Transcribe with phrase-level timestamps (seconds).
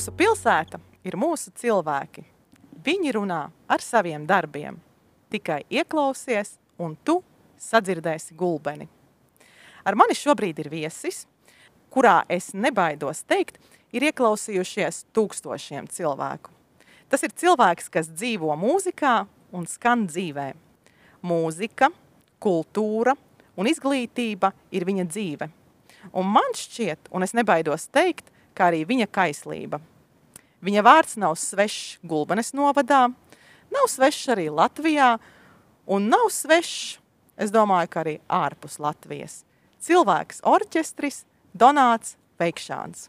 [0.00, 2.22] Mūsu pilsēta ir mūsu cilvēki.
[2.86, 4.78] Viņi runā ar saviem darbiem.
[5.28, 7.18] Tikai ieklausies, un tu
[7.60, 8.86] sadzirdēsi gulbeni.
[9.84, 11.26] Ar mani šobrīd ir viesis,
[11.92, 13.60] kurā es nebaidos teikt,
[13.92, 16.48] ir ieklausījušies tūkstošiem cilvēku.
[17.12, 19.14] Tas ir cilvēks, kas dzīvo mūzikā
[19.52, 20.48] un skan dzīvē.
[21.28, 21.92] Mūzika,
[22.40, 23.18] kultūra
[23.52, 25.52] un izglītība ir viņa dzīve.
[26.16, 29.80] Un man šķiet, un es nebaidos teikt, kā arī viņa kaislība.
[30.60, 33.06] Viņa vārds nav svešs Gulbenes novadā,
[33.72, 35.14] nav svešs arī Latvijā,
[35.88, 36.98] un nav svešs,
[37.40, 39.40] es domāju, ka arī ārpus Latvijas.
[39.80, 41.22] Cilvēks orķestris
[41.56, 43.08] Donāts Veikšāns.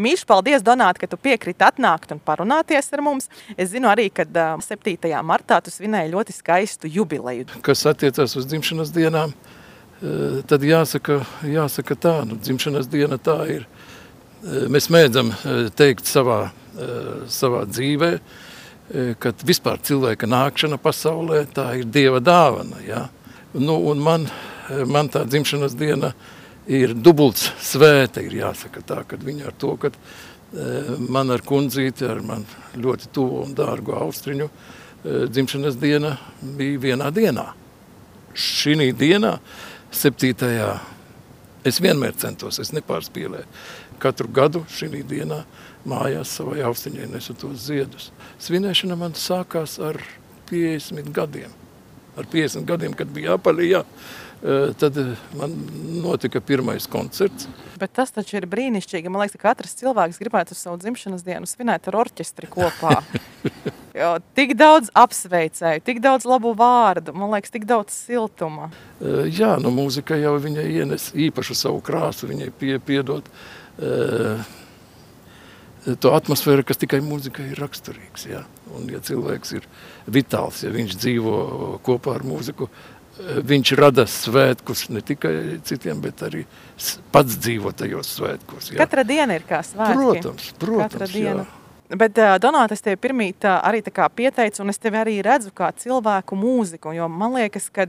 [0.00, 3.28] Mīļš, paldies, Donāt, ka tu piekriti atnākt un parunāties ar mums.
[3.56, 4.24] Es zinu arī, ka
[4.64, 5.10] 7.
[5.24, 7.48] martā tu svinēji ļoti skaistu jubileju.
[7.64, 9.34] Kas attiecas uz dzimšanas dienām,
[10.48, 13.68] tad jāsaka, jāsaka tā, nu, dzimšanas diena tā ir.
[14.44, 15.32] Mēs mēdzam
[15.74, 16.52] teikt savā,
[17.26, 18.10] savā dzīvē,
[19.18, 22.78] kad vispār cilvēka nākšana pasaulē, tā ir Dieva dāvana.
[22.86, 23.08] Ja?
[23.58, 24.28] Nu, un man,
[24.86, 26.12] man tā dzimšanas diena
[26.70, 29.98] ir dubults svēta, ir jāsaka tā, kad viņa ar to, kad
[31.08, 32.46] man ar kundzīti, ar man
[32.78, 34.48] ļoti tuvu un dārgu austriņu
[35.32, 37.48] dzimšanas diena bija vienā dienā.
[38.38, 39.34] Šī dienā,
[39.90, 40.30] 7.
[41.66, 43.46] es vienmēr centos, es nepārspīlēju.
[43.98, 45.42] Katru gadu šī dienā
[45.88, 48.10] mājās savai austiņai nesu tos ziedus.
[48.42, 50.00] Svinēšana man sākās ar
[50.50, 51.52] 50 gadiem.
[52.18, 53.82] Ar 50 gadiem, kad bija apaļījā,
[54.78, 54.98] tad
[55.38, 55.54] man
[56.02, 57.48] notika pirmais koncerts.
[57.78, 59.10] Bet tas taču ir brīnišķīgi.
[59.10, 63.00] Man liekas, ka katrs cilvēks gribētu savu dzimšanas dienu svinēt ar orķestri kopā.
[63.98, 68.70] jo tik daudz apsveicēju, tik daudz labu vārdu, man liekas, tik daudz siltuma.
[69.00, 73.26] Jā, nu mūzika jau viņai ienes īpašu savu krāsu, viņai pie, piedot
[76.02, 78.28] to atmosfēru, kas tikai mūzikai ir raksturīgs.
[78.28, 78.44] Ja?
[78.74, 79.66] Un, ja cilvēks ir
[80.10, 81.34] vitāls, ja viņš dzīvo
[81.86, 82.68] kopā ar mūziku,
[83.18, 86.44] viņš rada svētkus ne tikai citiem, bet arī
[87.14, 88.72] pats dzīvo tajos svētkos.
[88.72, 88.82] Ja?
[88.84, 89.96] Katra diena ir kā svētki.
[89.98, 90.92] Protams, protams.
[90.92, 91.46] Katra diena.
[91.46, 91.54] Jā.
[91.88, 95.70] Bet, Donāta, es tevi pirmīt arī tā kā pieteicu, un es tevi arī redzu kā
[95.72, 97.86] cilvēku mūziku, jo man liekas, ka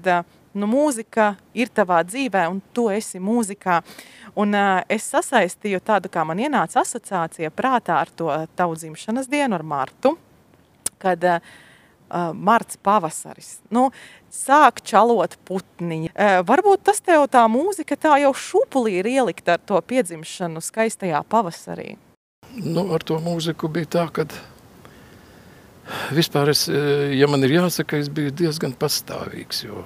[0.58, 3.80] nu, mūzika ir tavā dzīvē, un tu esi mūzikā.
[4.40, 9.58] Un uh, es sasaistīju tādu, kā man ienāca asociācija prātā ar to tavu dzimšanas dienu,
[9.58, 10.16] ar Martu,
[11.02, 11.40] kad uh,
[12.34, 13.58] marts pavasaris.
[13.74, 13.90] Nu,
[14.34, 16.14] sāk čalot putniņi.
[16.14, 21.24] Uh, varbūt tas tev tā mūzika tā jau šupulī ir ielikt ar to piedzimšanu skaistajā
[21.30, 21.98] pavasarī.
[22.58, 24.26] Nu, ar to mūziku bija tā, ka
[26.14, 29.84] vispār es, ja man ir jāsaka, es biju diezgan pastāvīgs, jo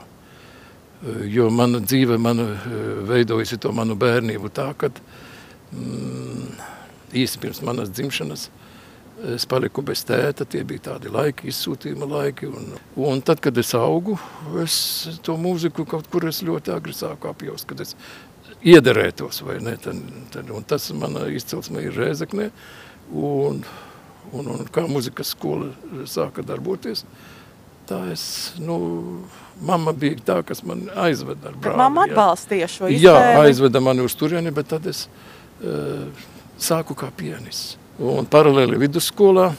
[1.32, 2.48] jo mana dzīve manu,
[3.10, 4.90] veidojusi to manu bērnību tā, ka
[5.74, 6.52] mm,
[7.24, 8.50] īsi pirms manas dzimšanas
[9.34, 12.74] es paliku bez tēta, tie bija tādi laiki, izsūtījuma laiki, un,
[13.08, 14.18] un tad, kad es augu,
[14.60, 14.76] es
[15.24, 17.96] to mūziku kaut kur es ļoti agri sāku apjaust, kad es
[18.68, 20.00] iederētos, vai ne, tad,
[20.34, 22.50] tad, un tas mana izcelsme ir Rēzeknē,
[23.14, 23.62] un,
[24.34, 25.72] un, un kā muzikas skola
[26.10, 27.06] sāka darboties,
[27.90, 28.26] tā es,
[28.62, 28.78] nu,
[29.64, 31.80] Mama bija tā, kas man aizveda ar brāli.
[31.80, 33.06] Mama atbalstīja šo izvēli?
[33.06, 36.10] Jā, aizveda mani uz turieni, bet tad es uh,
[36.60, 37.78] sāku kā pianists.
[38.02, 39.52] Un paralēli vidusskolā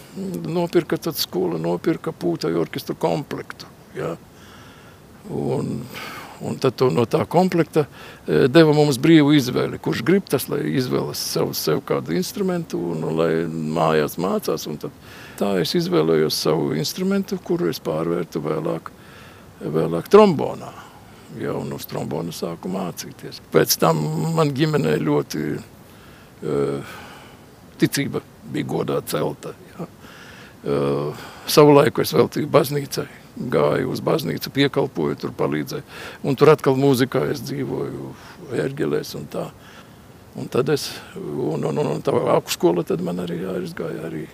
[0.51, 3.69] nopirka tad skola, nopirka pūtai orkestru komplektu.
[3.95, 4.17] Ja?
[5.31, 5.77] Un,
[6.45, 9.81] un tad no tā komplekta uh, deva mums brīvu izvēli.
[9.83, 14.69] Kurš grib tas, lai izvēlas sev, sev kādu instrumentu un, un lai mājās mācās.
[14.71, 14.95] Un tad
[15.41, 18.93] tā es izvēlējos savu instrumentu, kuru es pārvērtu vēlāk
[19.61, 20.73] vēlāk trombonā.
[21.41, 23.41] Jau no trombona sāku mācīties.
[23.53, 23.99] Pēc tam
[24.37, 26.95] man ģimenē ļoti uh,
[27.81, 28.23] ticība
[28.55, 29.55] bija godā celta.
[29.73, 29.89] Ja.
[30.65, 35.85] Uh, savu laiku es veltīju baznīcai, gāju uz baznīcu, piekalpoju, tur palīdzēju.
[36.25, 38.13] Un tur atkal mūzikā es dzīvoju
[38.65, 39.49] ērģelēs un tā.
[40.35, 40.89] Un tad es,
[41.19, 44.27] un, un, un, un tā augstskola tad man arī aizgāja arī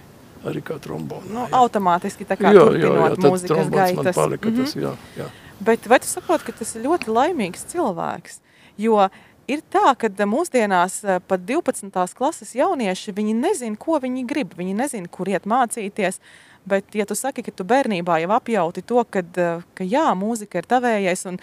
[0.49, 1.27] arī kā trombona.
[1.29, 1.49] Nu, jā.
[1.59, 4.17] automātiski tā kā jā, turpinot jā, jā, mūzikas gaitas.
[4.17, 4.65] Palika, mm -hmm.
[4.65, 5.27] tas, jā, jā.
[5.61, 8.41] Bet vai tu saproti, ka tas ir ļoti laimīgs cilvēks?
[8.79, 9.09] Jo
[9.47, 12.15] ir tā, ka mūsdienās eh, pat 12.
[12.15, 16.21] klases jaunieši, viņi nezin, ko viņi grib, viņi nezin, kur iet mācīties,
[16.69, 20.63] bet ja tu saki, ka tu bērnībā jau apjauti to, kad, eh, ka jā, mūzika
[20.63, 21.43] ir tavējais un,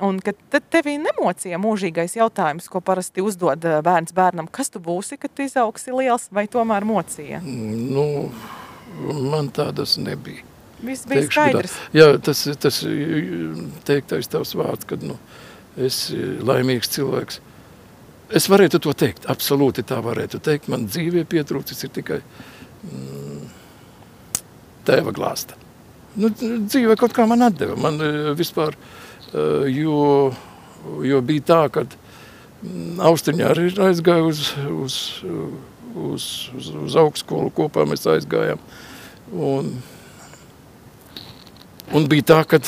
[0.00, 0.38] Un kad
[0.72, 5.44] tevī nemocīja mūžīgais jautājums, ko parasti uzdod eh, bērns bērnam, kas tu būsi, kad tu
[5.44, 7.42] izaugsi liels, vai tomēr mocīja?
[7.44, 8.30] Nu,
[9.04, 10.46] man tādas nebija.
[10.80, 11.76] Viss bija Teikšu, skaidrs.
[11.76, 11.90] Tā.
[11.98, 12.80] Jā, tas, tas
[13.84, 15.18] teiktais tavs vārds, kad nu,
[15.76, 16.06] es
[16.48, 17.42] laimīgs cilvēks.
[18.30, 20.70] Es varētu to teikt, absolūti tā varētu teikt.
[20.70, 23.29] Man dzīvē pietrūcis ir tikai mm,
[24.90, 25.58] tēva glāsta.
[26.18, 27.78] Nu, dzīve kaut kā man atdeva.
[27.78, 28.76] Man eh, vispār,
[29.30, 30.02] eh, jo,
[31.06, 34.98] jo bija tā, ka mm, Austriņā arī aizgāja uz, uz,
[35.94, 36.28] uz,
[36.58, 38.62] uz, uz augstskolu, kopā mēs aizgājām.
[39.30, 39.70] Un,
[41.94, 42.58] un bija tā, ka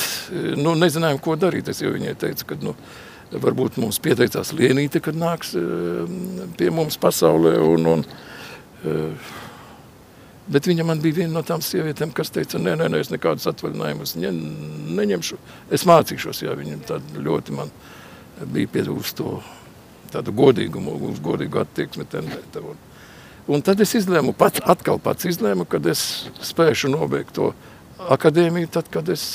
[0.55, 1.71] nu, nezinājām, ko darīt.
[1.71, 2.77] Es jau viņai teicu, ka nu,
[3.41, 6.13] varbūt mums pieteicās Lienīte, kad nāks eh,
[6.57, 7.55] pie mums pasaulē.
[7.73, 8.05] Un, un,
[8.87, 9.31] eh,
[10.47, 13.47] bet viņa man bija viena no tām sievietēm, kas teica, nē, nē, nē es nekādus
[13.51, 14.31] atvaļinājumus ne,
[14.99, 15.39] neņemšu.
[15.73, 17.73] Es mācīšos, jā, viņa ļoti man
[18.53, 19.37] bija pie uz to
[20.13, 22.61] tādu godīgumu, uz godīgu attieksmi tendēta.
[22.61, 22.79] Un,
[23.47, 27.53] un tad es izlēmu, pat, atkal pats izlēmu, kad es spēšu nobeigt to
[28.13, 29.25] akadēmiju, tad, kad es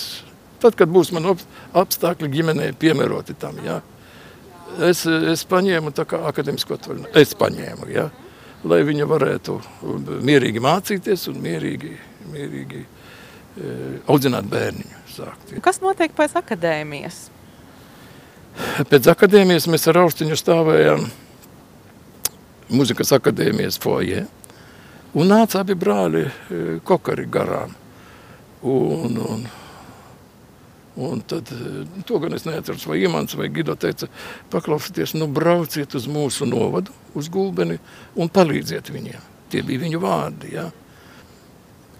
[0.58, 1.28] Tad, kad būs man
[1.78, 3.78] apstākļi ģimenē piemēroti tam, jā.
[4.84, 7.14] Es, es paņēmu tā kā akademisko atvaļinājumu.
[7.18, 8.08] Es paņēmu, jā.
[8.66, 9.54] Lai viņa varētu
[10.26, 11.92] mierīgi mācīties un mierīgi,
[12.32, 12.86] mierīgi e,
[14.10, 15.02] audzināt bērniņu.
[15.14, 15.54] Sākt.
[15.62, 17.20] Kas notiek pēc akadēmijas?
[18.90, 21.06] Pēc akadēmijas mēs ar Austiņu stāvējām
[22.74, 24.26] muzikas akadēmijas foje.
[25.18, 26.32] Un nāca abi brāļi e,
[26.86, 27.72] kokari garām.
[28.66, 29.46] Un, un,
[30.98, 34.08] Un tad, eh, to gan es neatceros, vai Imants vai Gido teica,
[34.50, 37.78] paklausieties, nu brauciet uz mūsu novadu, uz Gulbeni
[38.16, 39.28] un palīdziet viņiem.
[39.48, 40.66] Tie bija viņu vārdi, jā.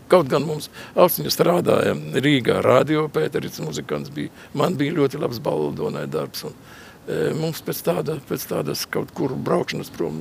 [0.09, 0.67] Kaut gan mums
[0.97, 6.47] austiņa strādāja Rīgā radio, Pēteris muzikants bija, man bija ļoti labs baldonai darbs.
[6.49, 6.57] Un,
[7.07, 10.19] e, mums pēc, tāda, pēc tādas kaut kur braukšanas prom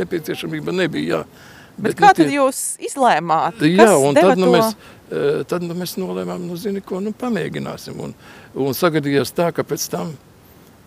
[0.00, 1.54] nepieciešamība nebija, jā.
[1.78, 2.24] Bet, Bet kā nu, tie...
[2.24, 3.60] tad jūs izlēmāt?
[3.62, 4.54] Jā, un tad, nu, to?
[4.56, 4.72] mēs,
[5.08, 7.96] Eh, tad nu, mēs nolēmām, nu, zini, ko nu, pamēģināsim.
[8.04, 8.12] Un,
[8.60, 10.12] un sagadījās tā, ka pēc tam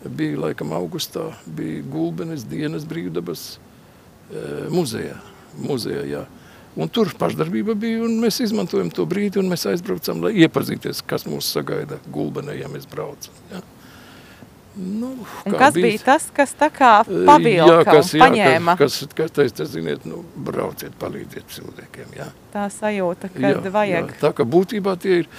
[0.06, 4.44] bija laikam augustā, bija gulbenes dienas brīvdabas e,
[4.74, 5.18] muzejā.
[5.62, 6.22] muzejā jā.
[6.74, 11.28] Un tur pašdarbība bija, un mēs izmantojam to brīdi, un mēs aizbraucam, lai iepazīties, kas
[11.30, 13.42] mūs sagaida gulbenē, ja mēs braucam.
[13.52, 13.62] Jā.
[14.76, 15.12] Nu,
[15.58, 16.00] kas bija?
[16.06, 18.76] tas, kas tā kā pavilka jā, kas, un paņēma?
[18.76, 22.30] Jā, kas, kas, kas teica, ziniet, nu, brauciet, palīdziet cilvēkiem, jā.
[22.54, 24.14] Tā sajūta, kad jā, vajag.
[24.16, 25.32] Jā, tā ka būtībā tie ir,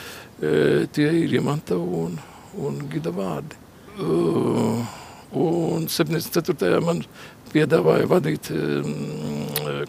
[0.92, 2.18] tie ir Imanta un,
[2.60, 3.56] un Gida vārdi.
[4.02, 4.84] Uh,
[5.32, 6.80] un 74.
[6.84, 7.00] man
[7.52, 8.94] piedāvāja vadīt um,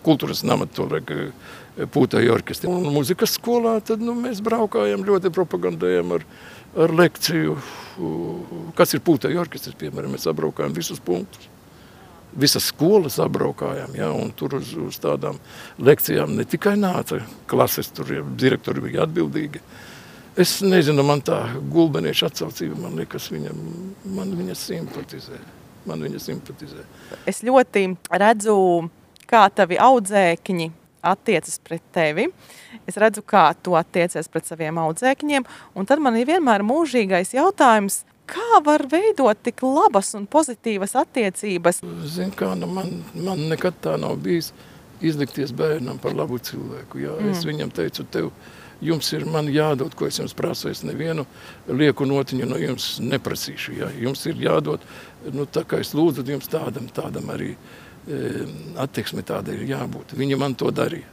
[0.06, 1.14] kultūras nama tolaik
[1.94, 2.70] pūtāju orkestri.
[2.70, 6.28] Un muzikas skolā tad nu, mēs braukājam, ļoti propagandējam ar,
[6.86, 7.58] ar lekciju
[8.78, 11.50] kas ir pūtēji orķestris, piemēram, mēs apbraukājam visus punktus.
[12.34, 15.38] Visas skolas apbraukājām, ja, un tur uz, uz tādām
[15.78, 17.20] lekcijām ne tikai nāca
[17.50, 19.62] klases, tur ja, direktori bija atbildīgi.
[20.42, 23.54] Es nezinu, man tā gulbenieša atsaucība, man liekas, viņa,
[24.16, 25.38] man viņa simpatizē.
[25.90, 26.86] Man viņa simpatizē.
[27.30, 28.56] Es ļoti redzu,
[29.30, 30.72] kā tavi audzēkņi
[31.04, 32.30] attiecas pret tevi.
[32.88, 35.46] Es redzu, kā tu attiecies pret saviem audzēkņiem.
[35.76, 41.84] Un tad man ir vienmēr mūžīgais jautājums, kā var veidot tik labas un pozitīvas attiecības?
[42.08, 44.54] Zini, kā nu man, man nekad tā nav bijis
[45.04, 47.02] izlikties bērnam par labu cilvēku.
[47.04, 47.16] Jā.
[47.20, 47.32] Mm.
[47.34, 48.30] Es viņam teicu, tev,
[48.84, 50.70] jums ir man jādod, ko es jums prasu.
[50.72, 51.26] Es nevienu
[51.68, 53.76] lieku notiņu no jums neprasīšu.
[53.82, 53.92] Jā.
[54.00, 54.86] Jums ir jādod,
[55.32, 57.54] nu, tā kā es lūdzu jums tādam, tādam arī
[58.84, 60.16] attieksme tāda ir jābūt.
[60.20, 61.08] Viņa man to darīja.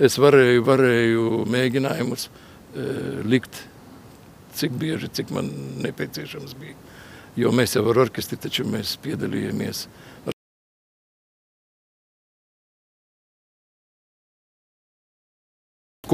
[0.00, 2.28] Es varēju, varēju mēģinājumus
[3.28, 3.60] likt,
[4.58, 5.50] cik bieži, cik man
[5.84, 6.74] nepieciešams bija.
[7.38, 9.84] Jo mēs jau ar orkestri taču mēs piedalījāmies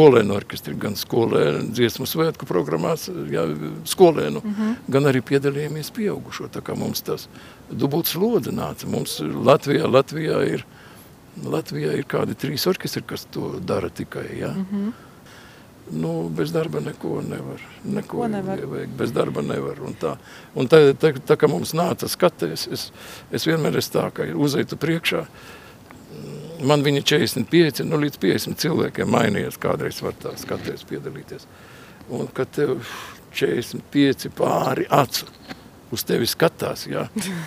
[0.00, 3.44] skolēnu orķestri, gan skolēnu dziesmu svētku programmās, jā,
[3.88, 4.76] skolēnu, mm -hmm.
[4.88, 6.48] gan arī piedalījāmies pieaugušo.
[6.48, 7.28] Tā kā mums tas
[7.70, 8.88] dubults lodze nāca.
[8.88, 10.64] Mums Latvijā, Latvijā ir,
[11.44, 14.54] Latvijā ir kādi trīs orķestri, kas to dara tikai, jā.
[14.54, 14.92] Mm -hmm.
[15.92, 17.60] Nu, bez darba neko nevar.
[17.84, 18.58] Neko nevar.
[18.66, 19.80] Vajag, bez darba nevar.
[19.82, 20.16] Un tā,
[20.54, 22.92] un tā, tā, tā kā mums nāca skaties, es,
[23.32, 25.26] es vienmēr esmu tā, ka uzeitu priekšā,
[26.66, 31.46] man viņa 45, nu līdz 50 cilvēkiem mainījies, kādreiz var tā skaties piedalīties.
[32.10, 32.78] Un kad tev
[33.36, 35.28] 45 pāri acu
[35.90, 37.06] uz tevi skatās, jā.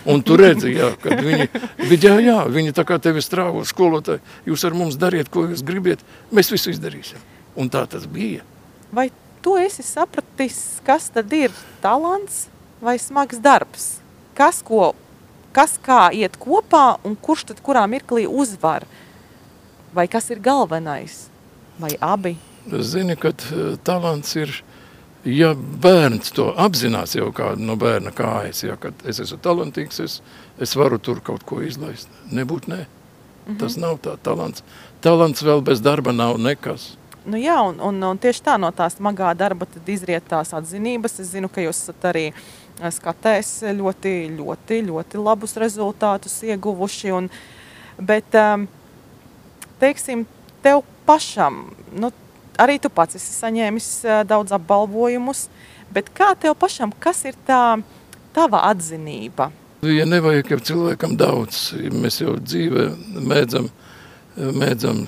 [0.10, 1.48] Un tu redzi, jā, kad viņi,
[1.90, 5.64] viņi, jā, jā, viņi tā kā tevi strāvo skolotāji, jūs ar mums dariet, ko jūs
[5.66, 7.22] gribiet, mēs visu izdarīsim.
[7.60, 8.44] Un tā tas bija.
[8.94, 9.10] Vai
[9.46, 11.54] tu esi sapratis, kas tad ir
[11.84, 12.48] talants
[12.84, 13.88] vai smags darbs?
[14.36, 14.92] Kas, ko,
[15.56, 18.88] kas kā iet kopā un kurš tad kurā mirklī uzvar?
[19.94, 21.28] Vai kas ir galvenais?
[21.80, 22.38] Vai abi?
[22.80, 24.64] Zini, ka eh, talants ir
[25.24, 30.20] ja bērns to apzinās jau kādu no bērna kājas, ja, kad es esmu talantīgs, es,
[30.60, 32.10] es varu tur kaut ko izlaist.
[32.32, 32.84] Nebūt nē.
[32.84, 33.60] Mm -hmm.
[33.60, 34.64] Tas nav tā talants.
[35.02, 36.98] Talants vēl bez darba nav nekas.
[37.26, 41.20] Nu jā, un, un, un tieši tā no tā smagā darba izriet tās atzinības.
[41.20, 42.34] Es zinu, ka jūs esat arī
[42.92, 47.12] skatējis ļoti, ļoti, ļoti labus rezultātus ieguvuši.
[47.12, 47.30] Un,
[47.98, 48.36] bet,
[49.82, 50.26] teiksim,
[50.64, 51.66] tev pašam,
[51.96, 52.12] nu,
[52.60, 53.90] arī tu pats esi saņēmis
[54.30, 55.48] daudz apbalvojumus,
[55.94, 57.82] bet kā tev pašam, kas ir tā
[58.36, 59.52] tava atzinība?
[59.84, 62.86] Ja nevajag jau cilvēkam daudz, mēs jau dzīvē
[63.20, 63.68] mēdzam,
[64.38, 65.04] mēdzam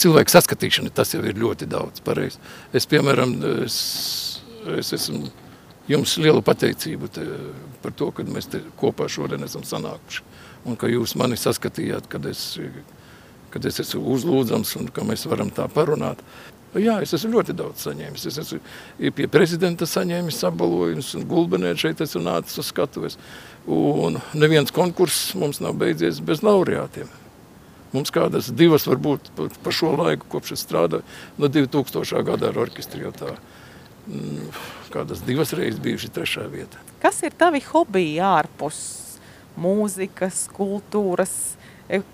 [0.00, 2.40] cilvēku saskatīšana, tas jau ir ļoti daudz pareizi.
[2.74, 3.76] Es, piemēram, es,
[4.80, 5.30] es esmu
[5.90, 7.26] jums lielu pateicību te,
[7.84, 10.26] par to, ka mēs te kopā šodien esam sanākuši
[10.64, 12.58] un ka jūs mani saskatījāt, kad es
[13.50, 16.22] kad es esmu uzlūdzams un ka mēs varam tā parunāt.
[16.78, 18.28] Jā, es esmu ļoti daudz saņēmis.
[18.30, 18.60] Es esmu
[19.16, 23.18] pie prezidenta saņēmis apbalvojumus, un Gulbenē šeit esmu nācis uz skatuves.
[23.66, 27.10] Un neviens konkurss mums nav beidzies bez laureātiem.
[27.90, 31.02] Mums kādas divas varbūt pa šo laiku, kopš es strādāju,
[31.42, 32.22] no 2000.
[32.28, 33.32] gada ar orķestri jau tā
[34.06, 34.46] mm,
[34.94, 36.78] kādas divas reizes bijuši trešā vieta.
[37.02, 38.78] Kas ir tavi hobiji ārpus
[39.58, 41.34] mūzikas, kultūras,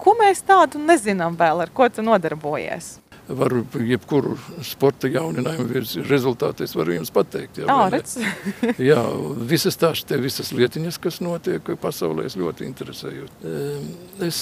[0.00, 2.96] Ko mēs tādu nezinām vēl, ar ko tu nodarbojies?
[3.26, 7.58] Varu jebkuru sporta jauninājumu rezultātu es varu jums pateikt.
[7.60, 8.00] Jā, à,
[8.90, 9.02] jā
[9.50, 13.28] visas tās te visas lietiņas, kas notiek pasaulē, es ļoti interesēju.
[14.24, 14.38] Es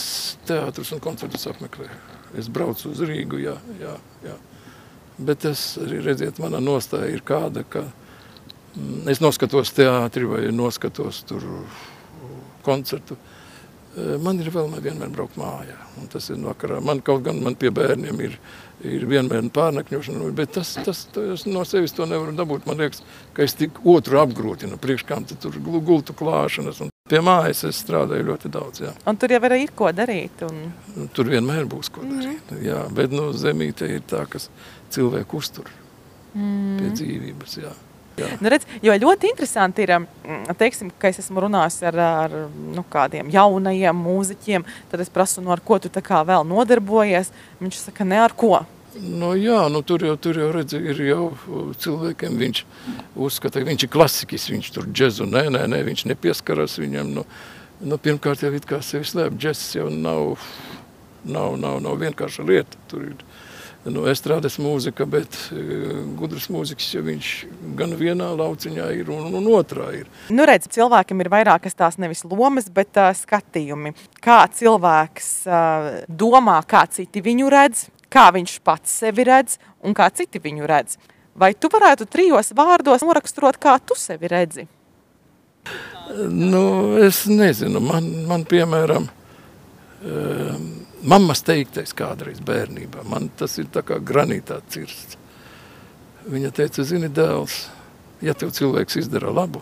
[0.47, 1.97] teātrus un koncertus apmeklēju.
[2.39, 3.97] Es braucu uz Rīgu, jā, jā,
[4.27, 4.37] jā.
[5.25, 11.23] Bet es arī, redziet, mana nostāja ir kāda, ka mm, es noskatos teātri vai noskatos
[11.31, 11.47] tur
[12.65, 13.19] koncertu.
[13.95, 15.77] Eh, man ir vēlme vienmēr braukt mājā.
[16.01, 16.81] Un tas ir vakarā.
[16.83, 18.33] Man kaut gan man pie bērniem ir,
[18.83, 22.67] ir vienmēr pārnakņošana, bet tas, tas, tas no sevis to nevaru dabūt.
[22.67, 23.05] Man liekas,
[23.37, 26.83] ka es tik otru apgrūtinu, priekš kam tur gultu klāšanas.
[26.83, 28.83] Un pie mājas es strādāju ļoti daudz.
[28.83, 28.93] Jā.
[29.07, 30.43] Un tur jau arī ir ko darīt.
[30.49, 31.09] Un...
[31.15, 32.51] Tur vienmēr būs ko darīt.
[32.51, 32.67] Mm.
[32.67, 34.51] Jā, bet nu, zemīte ir tā, kas
[34.95, 35.71] cilvēku uztur
[36.35, 36.81] mm.
[36.81, 37.59] pie dzīvības.
[37.63, 37.77] Jā.
[38.15, 42.85] Nu, redz, jo ļoti interesanti ir, mm, teiksim, ka es esmu runājis ar, ar nu,
[42.91, 47.33] kādiem jaunajiem mūziķiem, tad es prasu, nu, ar ko tu vēl nodarbojies.
[47.61, 48.61] Viņš saka, ne ar ko.
[48.95, 51.33] Nu, jā, nu, tur jau, tur jau redz, ir jau
[51.83, 52.61] cilvēkiem, viņš
[53.19, 57.11] uzskata, ka viņš ir klasiķis, viņš tur džezu, nē, nē, nē, viņš nepieskaras viņam.
[57.17, 57.25] Nu,
[57.83, 60.37] nu, pirmkārt jau it kā sevi slēp, džezs jau nav,
[61.27, 62.79] nav, nav, nav vienkārša lieta.
[62.91, 63.27] Tur ir
[63.91, 67.31] nu, estrādes mūzika, bet uh, gudrs mūzikas, ja viņš
[67.79, 70.11] gan vienā lauciņā ir un, un otrā ir.
[70.33, 73.95] Nu, redz, cilvēkam ir vairākas tās nevis lomas, bet uh, skatījumi.
[74.25, 80.09] Kā cilvēks uh, domā, kā citi viņu redz, kā viņš pats sevi redz un kā
[80.15, 80.99] citi viņu redz.
[81.35, 84.69] Vai tu varētu trijos vārdos noraksturot, kā tu sevi redzi?
[86.29, 86.65] Nu,
[87.01, 89.09] es nezinu, man, man piemēram,
[90.05, 90.67] um,
[91.05, 93.05] mammas teiktais kādreiz bērnībā.
[93.09, 95.19] Man tas ir tā kā granītā cirsts.
[96.25, 97.67] Viņa teica, zini, dēls,
[98.25, 99.61] ja tev cilvēks izdara labu,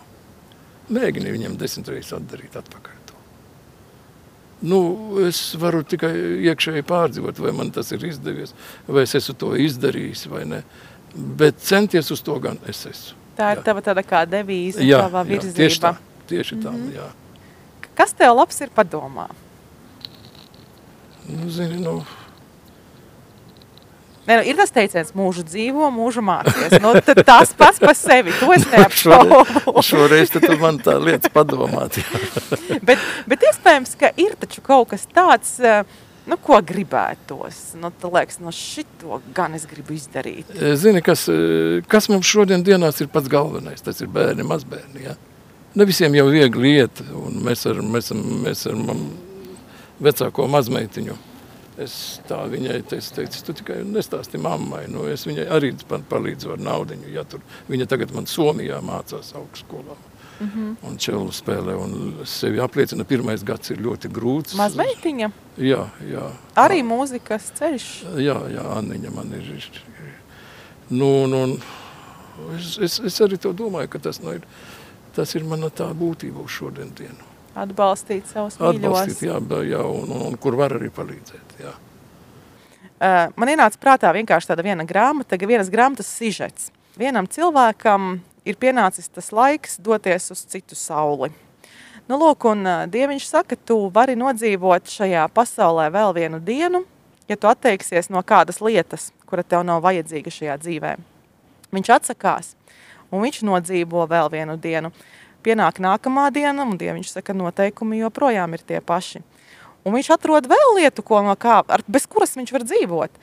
[0.93, 3.17] mēģini viņam desmit reizes atdarīt atpakaļ to.
[4.71, 4.79] Nu,
[5.27, 6.13] es varu tikai
[6.47, 8.55] iekšēji pārdzīvot, vai man tas ir izdevies,
[8.87, 10.63] vai es esmu to izdarījis vai ne.
[11.13, 13.19] Bet centies uz to gan es esmu.
[13.35, 13.65] Tā ir jā.
[13.65, 15.51] tava tāda kā devīze, jā, tava virzība.
[15.51, 15.95] Jā, tieši tā,
[16.29, 16.95] tieši tā, mm -hmm.
[16.95, 17.89] jā.
[17.97, 19.27] Kas tev labs ir padomā?
[21.29, 22.01] Nu, zini, nu,
[24.23, 26.77] Ne, nu, ir tas teiciens, mūžu dzīvo, mūžu mācīties.
[26.83, 26.93] Nu,
[27.27, 28.31] tas pats par sevi.
[28.39, 29.41] To es neapšaubu.
[29.83, 31.99] šoreiz, šoreiz tu man tā lietas padomāt.
[32.87, 35.83] bet, bet iespējams, ka ir taču kaut kas tāds, eh,
[36.23, 37.59] nu, ko gribētos.
[37.81, 40.55] Nu, tā liekas, no šito gan es gribu izdarīt.
[40.55, 43.83] Eh, zini, kas, eh, kas mums šodien dienās ir pats galvenais?
[43.83, 45.03] Tas ir bērni, mazbērni.
[45.03, 45.19] Ja?
[45.75, 49.32] Ne visiem jau viegli iet, un mēs ar, mēs, mēs ar, mēs ar
[50.03, 51.15] vecāko mazmeitiņu.
[51.81, 54.83] Es tā viņai teicu, tu tikai nestāsti mammai.
[54.93, 55.71] Nu, es viņai arī
[56.09, 56.99] palīdzu ar naudu.
[57.09, 59.97] Ja tur, viņa tagad man Somijā mācās augstskolā.
[60.39, 60.75] Mm -hmm.
[60.89, 64.55] Un čelu spēlē, un sevi apliecina, pirmais gads ir ļoti grūts.
[64.57, 65.31] Mazmeitiņa?
[65.57, 66.31] Jā, jā.
[66.55, 68.05] Arī mūzikas ceļš?
[68.17, 69.41] Jā, jā, Anniņa man ir.
[69.41, 69.81] ir
[70.89, 71.57] nu, nu,
[72.57, 74.41] es, es, es arī to domāju, ka tas, nu, ir,
[75.15, 77.32] tas ir mana tā būtība uz šodien dienu.
[77.53, 78.79] Atbalstīt savus mīļos.
[78.81, 81.73] Atbalstīt, jā, jā un, un, un kur var arī palīdzēt, jā.
[83.03, 86.69] Uh, man ienāca prātā vienkārši tāda viena grāmata, vienas grāmatas sižets.
[86.97, 88.15] Vienam cilvēkam
[88.47, 91.29] ir pienācis tas laiks doties uz citu sauli.
[92.07, 96.83] Nu, lūk, un uh, Dieviņš saka, tu vari nodzīvot šajā pasaulē vēl vienu dienu,
[97.27, 100.95] ja tu atteiksies no kādas lietas, kura tev nav vajadzīga šajā dzīvē.
[101.73, 102.53] Viņš atsakās,
[103.11, 104.91] un viņš nodzīvo vēl vienu dienu.
[105.43, 109.19] Pienāk nākamā diena, un Dieviņš saka, noteikumi joprojām ir tie paši.
[109.83, 113.17] Un viņš atrod vēl lietu, ko no kā, ar, bez kuras viņš var dzīvot.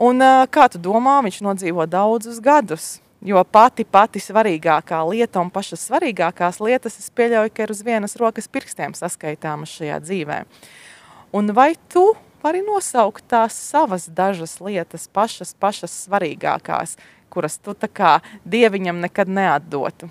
[0.00, 2.96] Un kā tu domā, viņš nodzīvo daudzus gadus.
[3.20, 8.14] Jo pati, pati svarīgākā lieta un pašas svarīgākās lietas, es pieļauju, ka ir uz vienas
[8.20, 10.36] rokas pirkstiem saskaitāmas šajā dzīvē.
[11.34, 12.12] Un vai tu
[12.44, 16.94] vari nosaukt tās savas dažas lietas, pašas, pašas svarīgākās,
[17.28, 18.14] kuras tu tā kā
[18.46, 20.08] dieviņam nekad neatdotu?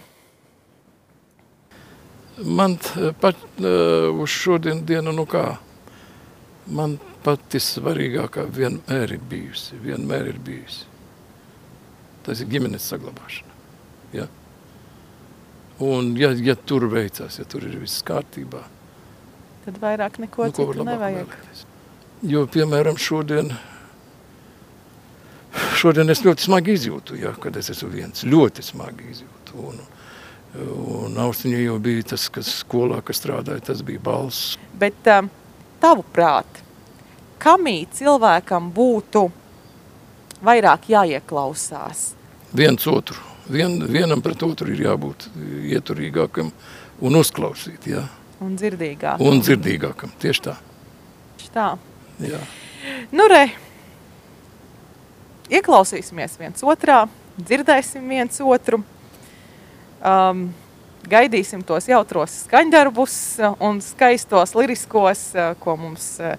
[2.45, 2.77] Man
[3.19, 5.57] pat uh, uz šodien dienu, nu kā,
[6.69, 10.85] man pati svarīgākā vienmēr ir bijusi, vienmēr ir bijusi.
[12.27, 13.55] Tas ir ģimenes saglabāšana.
[14.13, 14.27] Ja?
[15.83, 18.63] Un ja, ja tur veicās, ja tur ir viss kārtībā,
[19.67, 21.33] tad vairāk neko nu, citu nevajag.
[21.33, 21.65] Vēlēties.
[22.31, 23.51] Jo, piemēram, šodien,
[25.77, 29.59] šodien es ļoti smagi izjūtu, ja, kad es esmu viens, ļoti smagi izjūtu.
[29.67, 29.85] Un, Un
[31.27, 34.55] austiņa jau bija tas, kas skolā, kas strādāja, tas bija balss.
[34.79, 35.29] Bet um,
[35.81, 36.61] tavu prāt,
[37.41, 39.27] kamī cilvēkam būtu
[40.45, 42.11] vairāk jāieklausās?
[42.55, 43.19] Viens otru.
[43.47, 45.29] Vien, vienam pret otru ir jābūt
[45.71, 46.49] ieturīgākam
[46.99, 48.03] un uzklausīt, jā.
[48.43, 49.23] Un dzirdīgākam.
[49.23, 50.57] Un dzirdīgākam, tieši tā.
[51.37, 51.69] Tieši tā.
[52.21, 52.41] Jā.
[53.15, 53.45] Nu re,
[55.53, 57.05] ieklausīsimies viens otrā,
[57.39, 58.83] dzirdēsim viens otru.
[59.97, 60.49] Um,
[61.07, 63.17] gaidīsim tos jautros skaņdarbus
[63.63, 66.35] un skaistos liriskos, uh, ko mums uh,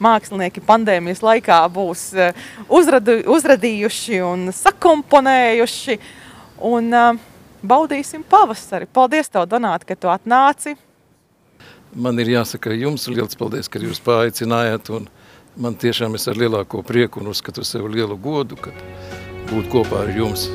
[0.00, 6.00] mākslinieki pandēmijas laikā būs uh, uzradu, uzradījuši un sakomponējuši.
[6.60, 6.92] Un
[7.64, 8.88] baudīsim pavasari.
[8.92, 10.76] Paldies tev, Donāt, ka tu atnāci.
[11.90, 15.08] Man ir jāsaka jums liels paldies, ka jūs paaicinājāt un
[15.58, 18.76] man tiešām es ar lielāko prieku un uzskatu sev lielu godu, kad
[19.50, 20.46] būt kopā ar jums.